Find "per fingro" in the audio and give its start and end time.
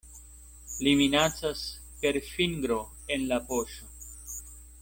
2.05-2.81